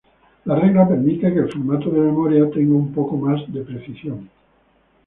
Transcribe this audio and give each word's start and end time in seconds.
La 0.45 0.55
regla 0.55 0.87
permite 0.87 1.21
que 1.31 1.39
el 1.41 1.51
formato 1.51 1.91
de 1.91 1.99
memoria 1.99 2.49
tenga 2.49 2.73
un 2.73 2.91
poco 2.91 3.17
más 3.17 3.39
de 3.53 3.61
precisión. 3.61 4.27